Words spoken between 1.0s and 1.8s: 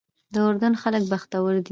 بختور دي.